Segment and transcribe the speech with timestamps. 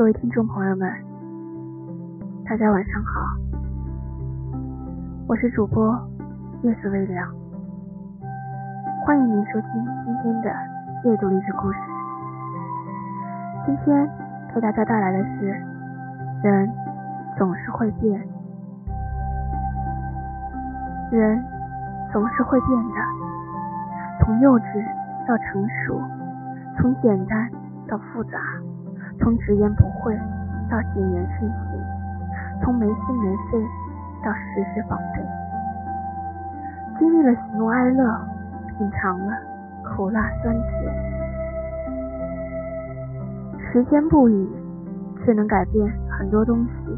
[0.00, 0.90] 各位听众朋友们，
[2.46, 3.20] 大家晚上好，
[5.28, 5.94] 我是主播
[6.62, 7.30] 月色微凉，
[9.04, 9.70] 欢迎您收听
[10.02, 10.50] 今天的
[11.04, 11.78] 阅读励志故事。
[13.66, 14.08] 今天
[14.54, 15.48] 给大家带来的是：
[16.44, 16.72] 人
[17.36, 18.18] 总是会变，
[21.10, 21.44] 人
[22.10, 24.82] 总是会变的，从幼稚
[25.28, 26.00] 到成熟，
[26.78, 27.50] 从简单
[27.86, 28.38] 到复杂。
[29.20, 30.16] 从直言不讳
[30.70, 31.80] 到谨言慎行，
[32.62, 33.60] 从没心没肺
[34.24, 35.22] 到时时防备，
[36.98, 38.26] 经历了喜怒哀乐，
[38.68, 39.32] 品尝了
[39.84, 40.70] 苦辣酸甜。
[43.70, 44.48] 时间不语，
[45.24, 46.90] 却能改变很多东西；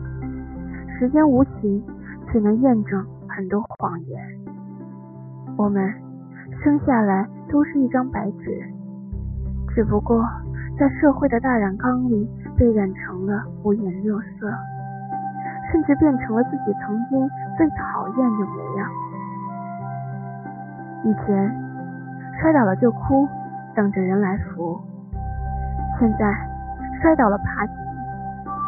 [0.99, 1.85] 时间无情，
[2.31, 4.23] 却能验证很多谎言。
[5.57, 5.93] 我们
[6.63, 8.63] 生下来都是一张白纸，
[9.75, 10.25] 只不过。
[10.83, 12.29] 在社会的大染缸里，
[12.59, 14.53] 被染成了五颜六色，
[15.71, 18.91] 甚至变成了自己曾经最讨厌的模样。
[21.05, 21.55] 以前
[22.41, 23.29] 摔倒了就哭，
[23.77, 24.77] 等着人来扶；
[26.01, 26.35] 现在
[27.01, 27.73] 摔倒了爬起，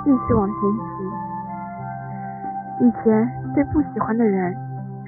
[0.05, 0.57] 继续往前
[2.79, 2.87] 行。
[2.87, 4.55] 以前对不喜欢的人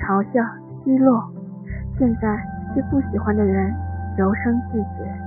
[0.00, 0.42] 嘲笑
[0.84, 1.22] 奚落，
[1.96, 2.36] 现在
[2.74, 3.72] 对不喜欢的人
[4.16, 5.25] 柔声拒绝。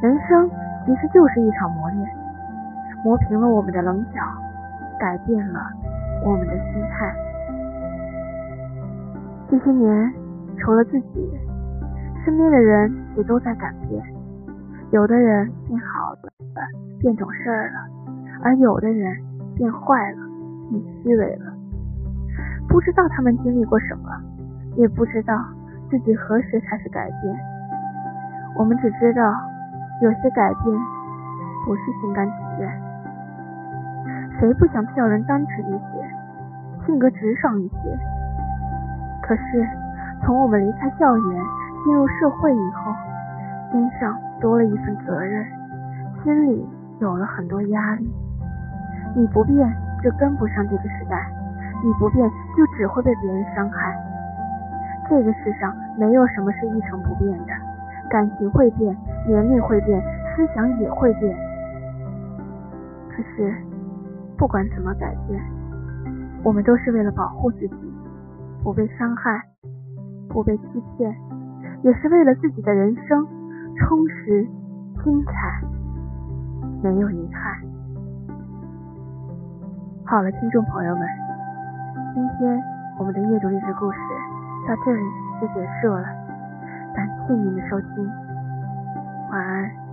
[0.00, 0.48] 人生
[0.86, 2.08] 其实就是一场磨练，
[3.02, 4.20] 磨平了我们的棱角，
[4.98, 5.60] 改变了
[6.24, 7.12] 我们的心态。
[9.50, 10.12] 这些年，
[10.58, 11.28] 除了自己，
[12.24, 14.00] 身边的人也都在改变。
[14.92, 16.30] 有的人变好了，
[17.00, 17.80] 变懂事了；
[18.44, 19.16] 而有的人
[19.56, 20.18] 变坏了，
[20.70, 21.52] 变虚伪了。
[22.68, 24.10] 不知道他们经历过什么，
[24.76, 25.44] 也不知道
[25.90, 27.36] 自己何时开始改变。
[28.56, 29.34] 我们只知道。
[30.00, 30.78] 有些改变
[31.64, 32.70] 不是心甘情愿，
[34.38, 37.98] 谁不想叫人单纯一些，性格直爽一些？
[39.20, 39.66] 可是
[40.22, 41.44] 从我们离开校园，
[41.84, 42.92] 进入社会以后，
[43.72, 45.44] 肩上多了一份责任，
[46.22, 46.68] 心里
[47.00, 48.08] 有了很多压力。
[49.16, 49.68] 你不变
[50.00, 51.28] 就跟不上这个时代，
[51.82, 53.92] 你不变就只会被别人伤害。
[55.10, 57.52] 这个世上没有什么是一成不变的。
[58.08, 58.96] 感情会变，
[59.26, 60.00] 年龄会变，
[60.34, 61.36] 思想也会变。
[63.10, 63.54] 可是，
[64.36, 65.40] 不管怎么改变，
[66.44, 67.92] 我们都是为了保护自己，
[68.62, 69.42] 不被伤害，
[70.28, 71.14] 不被欺骗，
[71.82, 73.26] 也是为了自己的人生
[73.76, 74.46] 充实、
[75.04, 75.32] 精彩，
[76.82, 77.60] 没有遗憾。
[80.04, 81.06] 好了，听众朋友们，
[82.14, 82.60] 今天
[82.98, 83.98] 我们的阅读励志故事
[84.66, 85.02] 到这里
[85.40, 86.17] 就结束了。
[86.98, 88.10] 感谢您的收听。
[89.30, 89.87] 晚安。